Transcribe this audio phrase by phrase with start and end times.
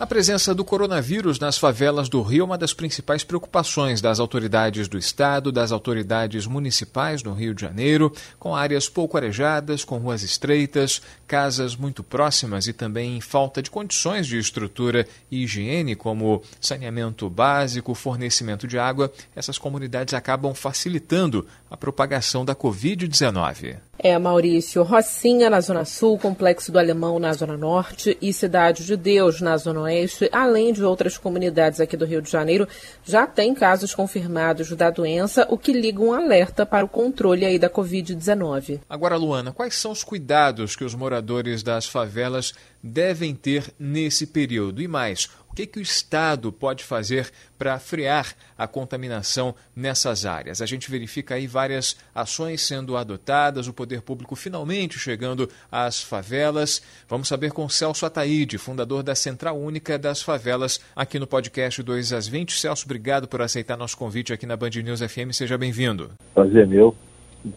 [0.00, 4.88] A presença do coronavírus nas favelas do Rio é uma das principais preocupações das autoridades
[4.88, 10.22] do Estado, das autoridades municipais no Rio de Janeiro, com áreas pouco arejadas, com ruas
[10.22, 17.28] estreitas, casas muito próximas e também falta de condições de estrutura e higiene, como saneamento
[17.28, 19.12] básico, fornecimento de água.
[19.36, 23.76] Essas comunidades acabam facilitando a propagação da Covid-19.
[24.02, 28.96] É, Maurício, Rocinha na Zona Sul, Complexo do Alemão na Zona Norte e Cidade de
[28.96, 29.89] Deus na Zona Oeste,
[30.32, 32.66] além de outras comunidades aqui do Rio de Janeiro,
[33.04, 37.58] já tem casos confirmados da doença, o que liga um alerta para o controle aí
[37.58, 38.80] da Covid-19.
[38.88, 44.80] Agora, Luana, quais são os cuidados que os moradores das favelas devem ter nesse período?
[44.80, 50.62] E mais, o que, que o Estado pode fazer para frear a contaminação nessas áreas?
[50.62, 56.80] A gente verifica aí várias ações sendo adotadas, o poder público finalmente chegando às favelas.
[57.08, 62.12] Vamos saber com Celso Ataíde, fundador da Central Única das Favelas, aqui no podcast 2
[62.12, 62.52] às 20.
[62.52, 65.32] Celso, obrigado por aceitar nosso convite aqui na Band News FM.
[65.32, 66.12] Seja bem-vindo.
[66.32, 66.94] Prazer meu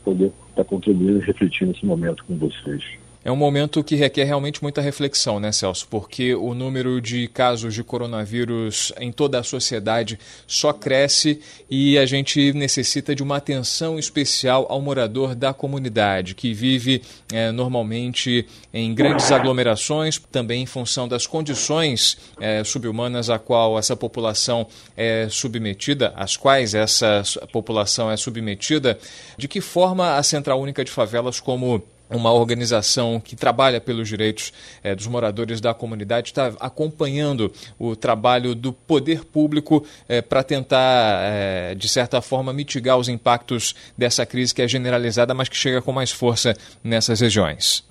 [0.04, 3.03] poder estar contribuindo e refletindo nesse momento com vocês.
[3.26, 5.88] É um momento que requer realmente muita reflexão, né, Celso?
[5.90, 12.06] Porque o número de casos de coronavírus em toda a sociedade só cresce e a
[12.06, 18.94] gente necessita de uma atenção especial ao morador da comunidade, que vive é, normalmente em
[18.94, 26.12] grandes aglomerações, também em função das condições é, subhumanas a qual essa população é submetida,
[26.18, 29.00] às quais essa população é submetida.
[29.38, 34.54] De que forma a Central Única de Favelas, como uma organização que trabalha pelos direitos
[34.84, 41.22] é, dos moradores da comunidade, está acompanhando o trabalho do poder público é, para tentar,
[41.24, 45.82] é, de certa forma, mitigar os impactos dessa crise que é generalizada, mas que chega
[45.82, 46.54] com mais força
[46.84, 47.84] nessas regiões.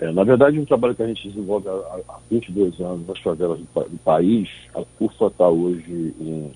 [0.00, 3.64] na verdade, um trabalho que a gente desenvolve há, há 22 anos nas favelas do,
[3.64, 6.52] do país, a CUFA está hoje em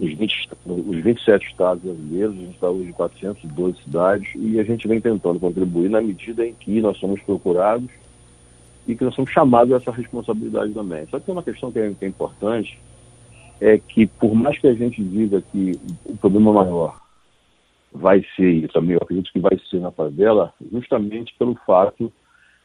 [0.00, 4.64] os, 20, os 27 estados brasileiros, a gente está hoje em 412 cidades e a
[4.64, 7.90] gente vem tentando contribuir na medida em que nós somos procurados
[8.86, 11.06] e que nós somos chamados a essa responsabilidade também.
[11.10, 12.78] Só que tem uma questão que é, que é importante,
[13.60, 16.98] é que por mais que a gente diga que o problema maior
[17.92, 22.10] vai ser, e também eu acredito que vai ser na favela, justamente pelo fato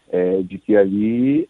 [0.09, 1.50] é, de que ali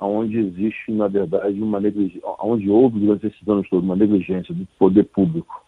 [0.00, 4.66] onde existe, na verdade, uma negligência, onde houve durante esses anos todos uma negligência do
[4.78, 5.62] poder público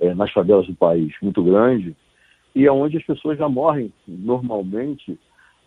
[0.00, 1.94] é, nas favelas do país muito grande,
[2.54, 5.18] e onde as pessoas já morrem normalmente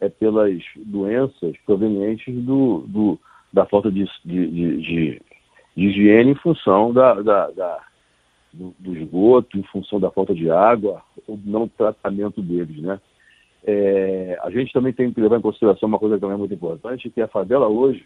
[0.01, 3.19] é, pelas doenças provenientes do, do
[3.53, 5.21] da falta de, de, de, de,
[5.77, 7.79] higiene em função da, da, da
[8.51, 12.99] do, do esgoto, em função da falta de água, ou não tratamento deles, né?
[13.65, 16.53] É, a gente também tem que levar em consideração uma coisa que também é muito
[16.53, 18.05] importante, que a favela hoje,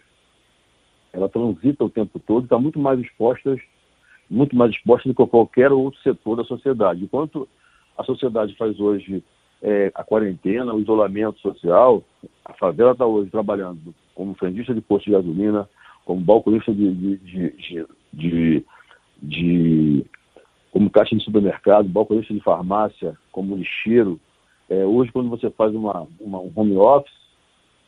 [1.12, 3.58] ela transita o tempo todo, está muito mais exposta,
[4.30, 7.04] muito mais exposta do que qualquer outro setor da sociedade.
[7.04, 7.48] Enquanto
[7.98, 9.24] a sociedade faz hoje
[9.62, 12.04] é, a quarentena, o isolamento social,
[12.46, 15.68] a favela está hoje trabalhando como frentista de posto de gasolina,
[16.06, 18.66] como balconista de, de, de, de,
[19.22, 20.06] de
[20.72, 24.20] como caixa de supermercado, balconista de farmácia, como lixeiro,
[24.70, 27.14] é, hoje, quando você faz uma, uma um home office,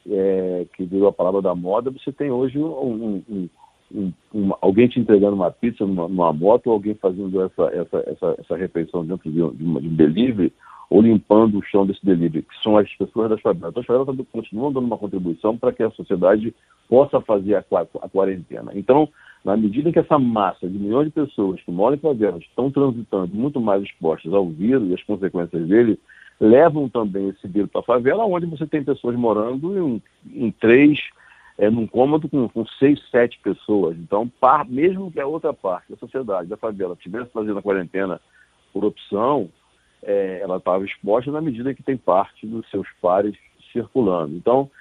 [0.10, 3.50] é, que virou a palavra da moda, você tem hoje um, um,
[3.94, 8.04] um, um alguém te entregando uma pizza numa, numa, moto, ou alguém fazendo essa, essa,
[8.08, 10.54] essa, essa refeição dentro de, uma, de um delivery,
[10.90, 13.70] ou limpando o chão desse delivery, que são as pessoas das favelas.
[13.70, 16.54] Então, as favelas continuam dando uma contribuição para que a sociedade
[16.88, 17.64] possa fazer a,
[18.02, 18.72] a quarentena.
[18.74, 19.08] Então,
[19.46, 23.34] na medida que essa massa de milhões de pessoas que moram em favelas estão transitando
[23.36, 26.00] muito mais expostas ao vírus e as consequências dele,
[26.40, 30.02] levam também esse vírus para a favela, onde você tem pessoas morando em,
[30.46, 31.00] em três,
[31.58, 33.98] é, num cômodo com, com, seis, sete pessoas.
[33.98, 38.22] Então, par, mesmo que a outra parte da sociedade, da favela, estivesse fazendo a quarentena
[38.72, 39.50] por opção,
[40.02, 43.36] é, ela estava exposta na medida que tem parte dos seus pares
[43.74, 44.36] circulando.
[44.36, 44.72] Então,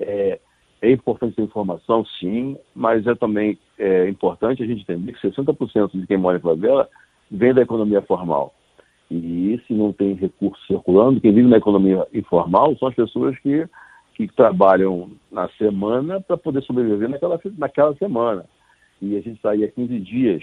[0.00, 0.40] é,
[0.82, 5.92] é importante ter informação, sim, mas é também é, importante a gente entender que 60%
[5.92, 6.88] de quem mora em favela
[7.30, 8.52] vem da economia formal.
[9.16, 13.64] E se não tem recurso circulando, quem vive na economia informal são as pessoas que,
[14.14, 18.44] que trabalham na semana para poder sobreviver naquela, naquela semana.
[19.00, 20.42] E a gente saía 15 dias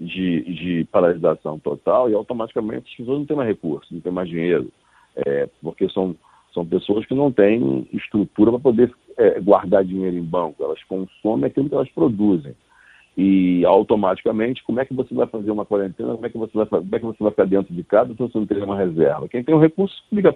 [0.00, 4.28] de, de paralisação total e automaticamente as pessoas não têm mais recurso, não têm mais
[4.28, 4.72] dinheiro,
[5.16, 6.16] é, porque são,
[6.54, 11.46] são pessoas que não têm estrutura para poder é, guardar dinheiro em banco, elas consomem
[11.46, 12.54] aquilo que elas produzem.
[13.20, 16.14] E automaticamente, como é que você vai fazer uma quarentena?
[16.14, 18.18] Como é que você vai, como é que você vai ficar dentro de casa se
[18.18, 19.26] você não tem uma reserva?
[19.26, 20.32] Quem tem um recurso, liga,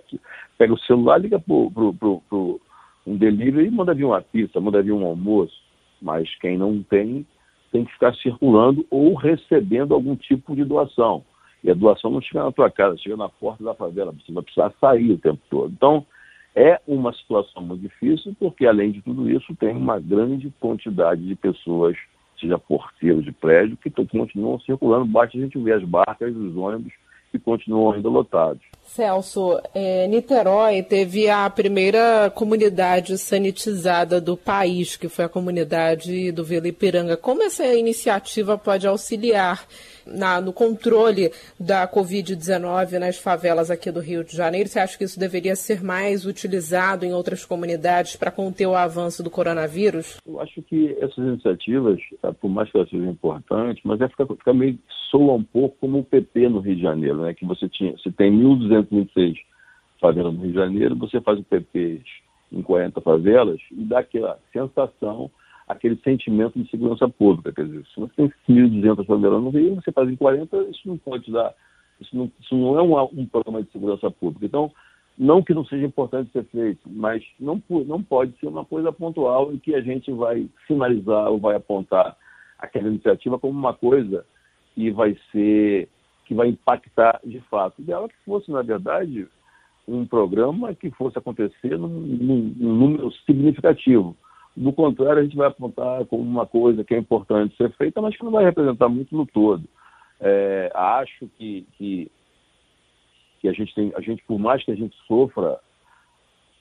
[0.58, 5.06] pega o celular, liga para um delivery e manda vir uma pizza, manda vir um
[5.06, 5.54] almoço.
[6.02, 7.24] Mas quem não tem,
[7.70, 11.22] tem que ficar circulando ou recebendo algum tipo de doação.
[11.62, 14.42] E a doação não chega na tua casa, chega na porta da favela, você vai
[14.42, 15.72] precisar sair o tempo todo.
[15.72, 16.04] Então,
[16.52, 21.36] é uma situação muito difícil, porque além de tudo isso, tem uma grande quantidade de
[21.36, 21.96] pessoas
[22.42, 26.92] seja porteiro de prédio, que continuam circulando, basta a gente ver as barcas, os ônibus
[27.30, 28.62] que continuam ainda lotados.
[28.84, 36.44] Celso, é, Niterói teve a primeira comunidade sanitizada do país, que foi a comunidade do
[36.44, 37.16] Vila Ipiranga.
[37.16, 39.66] Como essa iniciativa pode auxiliar
[40.06, 44.68] na, no controle da Covid-19 nas favelas aqui do Rio de Janeiro?
[44.68, 49.22] Você acha que isso deveria ser mais utilizado em outras comunidades para conter o avanço
[49.22, 50.18] do coronavírus?
[50.26, 54.26] Eu acho que essas iniciativas, tá, por mais que elas sejam importantes, mas é ficar,
[54.26, 54.78] ficar meio
[55.10, 57.34] soa um pouco como o PP no Rio de Janeiro, né?
[57.34, 59.36] que você, tinha, você tem 1.226
[60.00, 62.00] favelas no Rio de Janeiro, você faz o PP
[62.50, 65.30] em 40 favelas e dá aquela sensação
[65.72, 67.52] aquele sentimento de segurança pública.
[67.52, 70.98] Quer dizer, se você tem 1.200 favelas no Rio, você faz em 40, isso não
[70.98, 71.52] pode dar.
[72.00, 74.46] Isso não, isso não é um, um programa de segurança pública.
[74.46, 74.72] Então,
[75.18, 79.52] não que não seja importante ser feito, mas não, não pode ser uma coisa pontual
[79.52, 82.16] em que a gente vai finalizar ou vai apontar
[82.58, 84.24] aquela iniciativa como uma coisa
[84.74, 85.88] que vai ser,
[86.24, 87.78] que vai impactar de fato.
[87.78, 89.28] O ideal é que fosse, na verdade,
[89.86, 94.16] um programa que fosse acontecer num, num, num número significativo.
[94.56, 98.16] Do contrário, a gente vai apontar como uma coisa que é importante ser feita, mas
[98.16, 99.64] que não vai representar muito no todo.
[100.20, 102.10] É, acho que, que,
[103.40, 105.58] que, a gente tem, a gente, por mais que a gente sofra,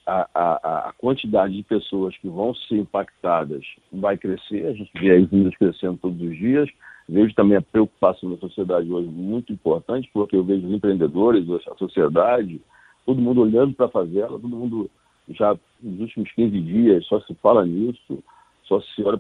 [0.05, 5.11] a, a, a quantidade de pessoas que vão ser impactadas vai crescer, a gente vê
[5.11, 6.69] aí números crescendo todos os dias.
[7.07, 11.75] Vejo também a preocupação da sociedade hoje muito importante, porque eu vejo os empreendedores, a
[11.75, 12.61] sociedade,
[13.05, 14.89] todo mundo olhando para a favela, todo mundo
[15.33, 18.23] já nos últimos 15 dias só se fala nisso,
[18.63, 19.19] só se olha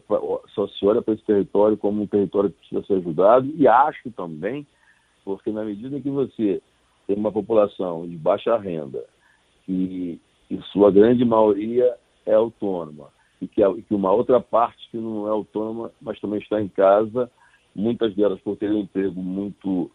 [0.53, 4.65] só para esse território como um território que precisa ser ajudado e acho também,
[5.25, 6.61] porque na medida que você
[7.07, 9.03] tem uma população de baixa renda
[9.65, 10.19] que
[10.49, 13.09] em sua grande maioria é autônoma
[13.41, 16.67] e que, e que uma outra parte que não é autônoma, mas também está em
[16.67, 17.29] casa,
[17.75, 19.91] muitas delas por terem um emprego muito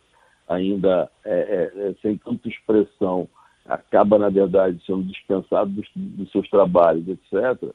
[0.49, 3.29] ainda é, é, é sem tanta expressão
[3.69, 7.73] acaba, na verdade, sendo dispensado dos, dos, seus trabalhos, etc.,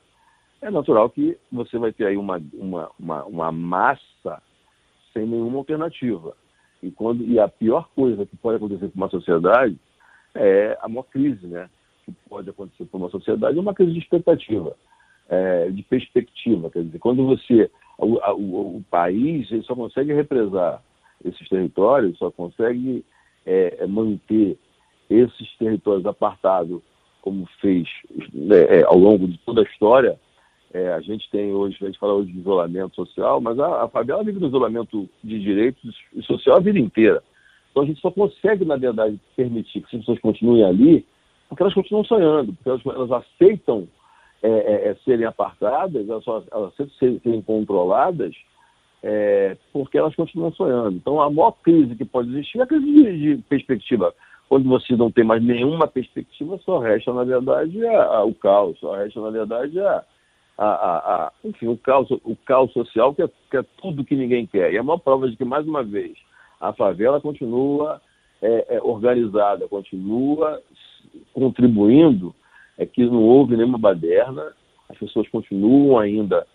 [0.61, 4.41] é natural que você vai ter aí uma, uma, uma, uma massa
[5.11, 6.35] sem nenhuma alternativa.
[6.83, 9.75] E, quando, e a pior coisa que pode acontecer com uma sociedade
[10.35, 11.69] é a maior crise, né?
[12.05, 14.75] Que pode acontecer com uma sociedade é uma crise de expectativa,
[15.29, 16.69] é, de perspectiva.
[16.69, 17.69] Quer dizer, quando você.
[17.97, 20.81] O, o, o país só consegue represar
[21.23, 23.05] esses territórios, só consegue
[23.45, 24.57] é, manter
[25.11, 26.81] esses territórios apartados,
[27.21, 27.87] como fez
[28.33, 30.19] né, é, ao longo de toda a história,
[30.73, 33.87] é, a gente tem hoje, a gente fala hoje de isolamento social, mas a, a
[33.89, 37.21] favela vive no isolamento de direitos e social a vida inteira.
[37.69, 41.05] Então a gente só consegue, na verdade, permitir que as pessoas continuem ali
[41.49, 43.85] porque elas continuam sonhando, porque elas, elas aceitam
[44.41, 48.33] é, é, é serem apartadas, elas, elas aceitam serem, serem controladas
[49.03, 50.95] é, porque elas continuam sonhando.
[50.95, 54.13] Então a maior crise que pode existir é a crise de, de perspectiva
[54.51, 58.77] quando você não tem mais nenhuma perspectiva, só resta, na verdade, a, a, o caos,
[58.79, 60.03] só resta, na verdade, a,
[60.57, 64.73] a, enfim, o caos, o caos social, que é, que é, tudo que ninguém quer.
[64.73, 66.17] E é uma prova de que, mais uma vez,
[66.59, 68.01] a favela continua
[68.41, 70.61] é, é, organizada, continua
[71.31, 72.35] contribuindo,
[72.77, 74.51] é que não houve nenhuma baderna,
[74.89, 76.45] as pessoas continuam ainda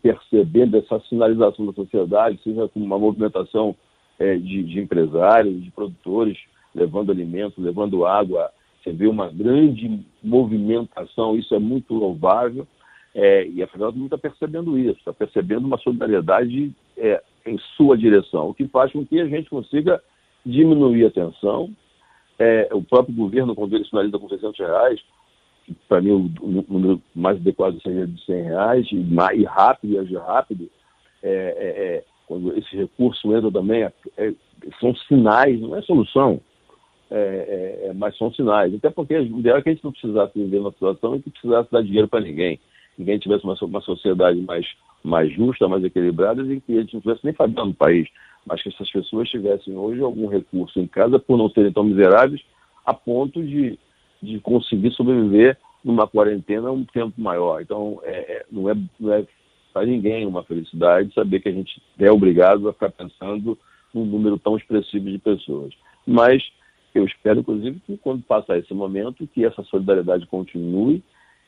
[0.00, 3.74] percebendo essa sinalização da sociedade, seja com uma movimentação
[4.16, 6.38] é, de, de empresários, de produtores,
[6.76, 8.52] levando alimento, levando água.
[8.82, 12.66] Você vê uma grande movimentação, isso é muito louvável.
[13.14, 18.50] É, e a não está percebendo isso, está percebendo uma solidariedade é, em sua direção,
[18.50, 20.02] o que faz com que a gente consiga
[20.44, 21.70] diminuir a tensão.
[22.38, 25.00] É, o próprio governo, quando ele sinaliza com 600 reais,
[25.88, 30.70] para mim o, número mais adequado seria de 100 reais, e, rápido, e agir rápido,
[31.22, 33.88] é, é, é, quando esse recurso entra também,
[34.78, 36.38] são sinais, não é solução
[37.10, 38.74] é, é, é, mas são sinais.
[38.74, 41.30] Até porque o ideal é que a gente não precisasse viver numa situação e que
[41.30, 42.58] precisasse dar dinheiro para ninguém.
[42.98, 44.66] Ninguém tivesse uma, uma sociedade mais,
[45.04, 48.08] mais justa, mais equilibrada e que a gente não tivesse nem favela no país.
[48.44, 52.42] Mas que essas pessoas tivessem hoje algum recurso em casa por não serem tão miseráveis
[52.84, 53.78] a ponto de,
[54.22, 57.60] de conseguir sobreviver numa quarentena um tempo maior.
[57.60, 59.24] Então, é, é não, é, não é
[59.72, 63.58] para ninguém uma felicidade saber que a gente é obrigado a ficar pensando
[63.92, 65.74] num número tão expressivo de pessoas.
[66.06, 66.42] Mas
[66.98, 71.02] eu espero, inclusive, que quando passar esse momento, que essa solidariedade continue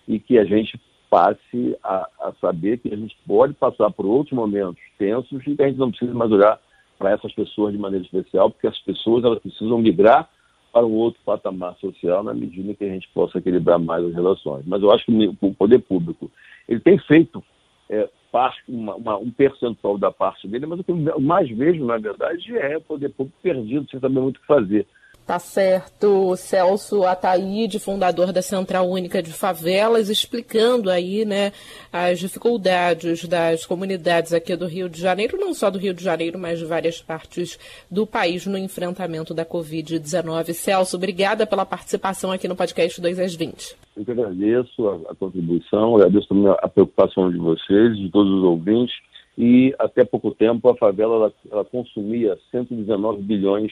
[0.06, 4.36] e que a gente passe a, a saber que a gente pode passar por outros
[4.36, 6.60] momentos tensos e que a gente não precisa mais olhar
[6.98, 10.28] para essas pessoas de maneira especial, porque as pessoas elas precisam migrar
[10.72, 14.66] para um outro patamar social na medida que a gente possa equilibrar mais as relações.
[14.66, 16.30] Mas eu acho que o poder público
[16.68, 17.42] ele tem feito
[17.88, 21.84] é, parte, uma, uma, um percentual da parte dele, mas o que eu mais vejo,
[21.84, 24.86] na verdade, é o poder público perdido, sem saber muito o que fazer.
[25.28, 31.52] Tá certo, Celso Ataíde, fundador da Central Única de Favelas, explicando aí, né,
[31.92, 36.38] as dificuldades das comunidades aqui do Rio de Janeiro, não só do Rio de Janeiro,
[36.38, 37.58] mas de várias partes
[37.90, 40.54] do país no enfrentamento da Covid-19.
[40.54, 43.76] Celso, obrigada pela participação aqui no podcast 2 às 20.
[43.98, 48.44] Eu que agradeço a, a contribuição, agradeço também a preocupação de vocês, de todos os
[48.44, 48.96] ouvintes,
[49.36, 53.70] e até pouco tempo a favela ela, ela consumia 119 bilhões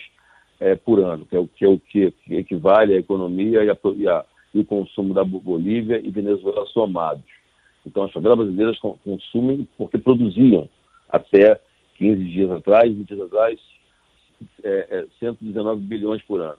[0.60, 3.76] é, por ano, que é o que, é o que equivale à economia e, a,
[3.96, 7.24] e, a, e o consumo da Bolívia e Venezuela somados.
[7.86, 10.68] Então, as favelas brasileiras consumem porque produziam
[11.08, 11.60] até
[11.98, 13.60] 15 dias atrás, 20 dias atrás,
[14.64, 16.58] é, é, 119 bilhões por ano.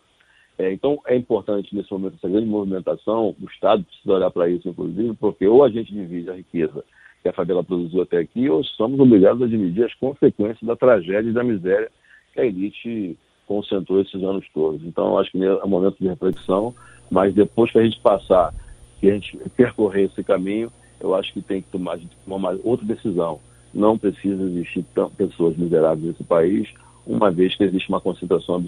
[0.57, 4.67] É, então, é importante nesse momento, essa grande movimentação, o Estado precisa olhar para isso,
[4.67, 6.83] inclusive, porque ou a gente divide a riqueza
[7.21, 11.29] que a favela produziu até aqui, ou somos obrigados a dividir as consequências da tragédia
[11.29, 11.91] e da miséria
[12.33, 14.83] que a elite concentrou esses anos todos.
[14.83, 16.75] Então, acho que é um momento de reflexão,
[17.09, 18.53] mas depois que a gente passar,
[18.99, 23.39] que a gente percorrer esse caminho, eu acho que tem que tomar, tomar outra decisão.
[23.73, 24.85] Não precisa existir
[25.15, 26.67] pessoas miseráveis nesse país,
[27.05, 28.63] uma vez que existe uma concentração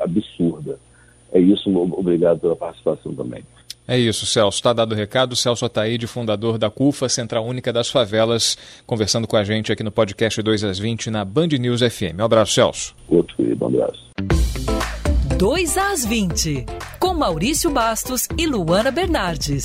[0.00, 0.78] absurda.
[1.32, 3.42] É isso, obrigado pela participação também.
[3.88, 4.58] É isso, Celso.
[4.58, 5.34] Está dado o recado.
[5.34, 9.90] Celso Ataíde, fundador da CUFA, Central Única das Favelas, conversando com a gente aqui no
[9.90, 12.20] podcast 2 às 20 na Band News FM.
[12.20, 12.94] Um abraço, Celso.
[13.08, 14.08] Outro querido, um abraço.
[15.38, 16.66] 2 às 20,
[16.98, 19.64] com Maurício Bastos e Luana Bernardes.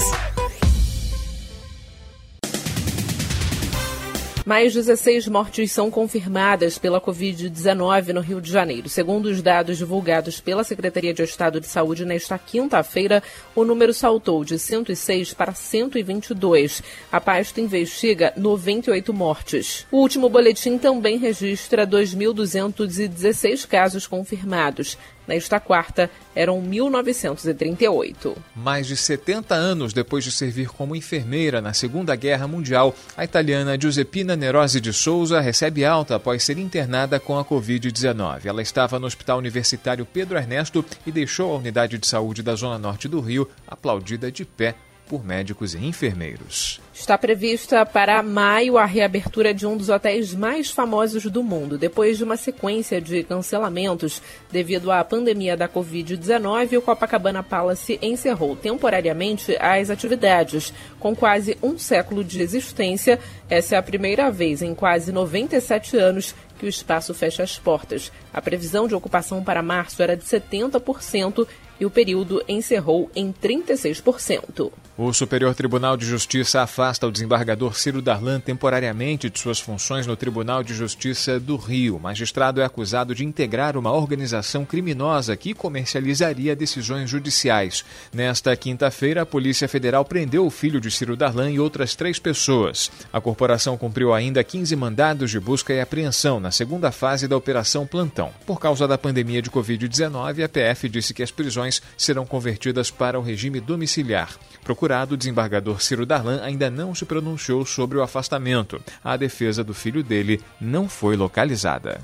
[4.45, 8.89] Mais 16 mortes são confirmadas pela Covid-19 no Rio de Janeiro.
[8.89, 13.23] Segundo os dados divulgados pela Secretaria de Estado de Saúde nesta quinta-feira,
[13.55, 16.83] o número saltou de 106 para 122.
[17.09, 19.87] A pasta investiga 98 mortes.
[19.89, 24.97] O último boletim também registra 2.216 casos confirmados.
[25.27, 28.35] Nesta quarta, eram 1938.
[28.55, 33.79] Mais de 70 anos depois de servir como enfermeira na Segunda Guerra Mundial, a italiana
[33.79, 38.45] Giuseppina Nerose de Souza recebe alta após ser internada com a Covid-19.
[38.45, 42.77] Ela estava no Hospital Universitário Pedro Ernesto e deixou a unidade de saúde da Zona
[42.77, 44.75] Norte do Rio aplaudida de pé
[45.07, 46.79] por médicos e enfermeiros.
[46.93, 51.77] Está prevista para maio a reabertura de um dos hotéis mais famosos do mundo.
[51.77, 58.55] Depois de uma sequência de cancelamentos devido à pandemia da Covid-19, o Copacabana Palace encerrou
[58.55, 60.73] temporariamente as atividades.
[60.99, 63.19] Com quase um século de existência,
[63.49, 68.11] essa é a primeira vez em quase 97 anos que o espaço fecha as portas.
[68.33, 71.47] A previsão de ocupação para março era de 70%
[71.79, 74.71] e o período encerrou em 36%.
[74.95, 80.15] O Superior Tribunal de Justiça afasta o desembargador Ciro Darlan temporariamente de suas funções no
[80.15, 81.95] Tribunal de Justiça do Rio.
[81.95, 87.83] O magistrado é acusado de integrar uma organização criminosa que comercializaria decisões judiciais.
[88.13, 92.91] Nesta quinta-feira, a Polícia Federal prendeu o filho de Ciro Darlan e outras três pessoas.
[93.11, 97.87] A corporação cumpriu ainda 15 mandados de busca e apreensão na segunda fase da Operação
[97.87, 98.29] Plantão.
[98.45, 103.17] Por causa da pandemia de Covid-19, a PF disse que as prisões serão convertidas para
[103.17, 104.37] o regime domiciliar
[104.83, 108.81] procurado, o desembargador Ciro Darlan ainda não se pronunciou sobre o afastamento.
[109.01, 112.01] A defesa do filho dele não foi localizada.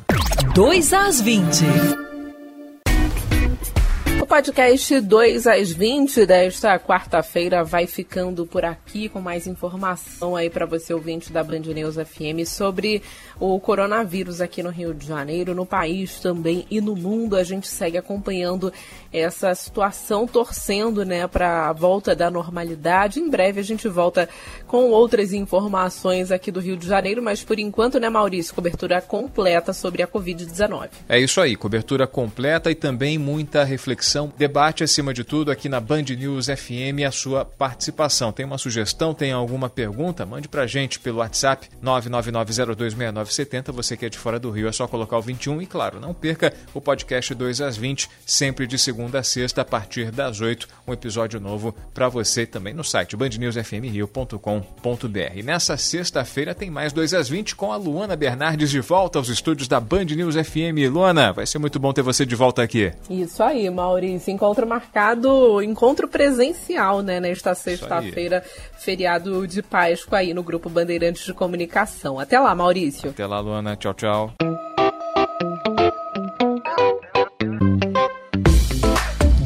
[0.53, 2.08] 2 às 20
[4.29, 10.67] podcast 2 às 20 desta quarta-feira vai ficando por aqui com mais informação aí para
[10.67, 13.01] você ouvinte da Band News FM sobre
[13.39, 17.35] o coronavírus aqui no Rio de Janeiro, no país também e no mundo.
[17.35, 18.71] A gente segue acompanhando
[19.11, 23.19] essa situação, torcendo, né, para a volta da normalidade.
[23.19, 24.29] Em breve a gente volta
[24.67, 29.73] com outras informações aqui do Rio de Janeiro, mas por enquanto, né, Maurício, cobertura completa
[29.73, 30.89] sobre a Covid-19.
[31.07, 35.79] É isso aí, cobertura completa e também muita reflexão Debate acima de tudo aqui na
[35.79, 38.31] Band News FM a sua participação.
[38.31, 40.25] Tem uma sugestão, tem alguma pergunta?
[40.25, 43.71] Mande pra gente pelo WhatsApp 999026970.
[43.71, 46.13] Você que é de fora do Rio, é só colocar o 21 e, claro, não
[46.13, 50.67] perca o podcast 2 às 20, sempre de segunda a sexta, a partir das 8,
[50.87, 55.43] um episódio novo para você também no site bandnewsfmrio.com.br.
[55.43, 59.67] Nessa sexta-feira tem mais 2 às 20 com a Luana Bernardes de volta aos estúdios
[59.67, 60.91] da Band News FM.
[60.91, 62.91] Luana, vai ser muito bom ter você de volta aqui.
[63.09, 63.69] Isso aí,
[64.09, 64.33] Maurício.
[64.33, 68.43] Encontro marcado, encontro presencial, né, nesta sexta-feira,
[68.77, 72.19] feriado de Páscoa aí no Grupo Bandeirantes de Comunicação.
[72.19, 73.09] Até lá, Maurício.
[73.09, 73.75] Até lá, Luana.
[73.75, 74.33] Tchau, tchau.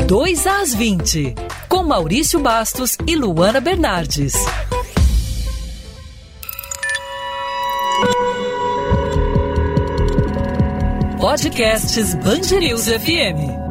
[0.08, 1.34] Dois às 20,
[1.68, 4.34] com Maurício Bastos e Luana Bernardes.
[11.20, 12.14] Podcasts
[12.60, 13.63] News FM.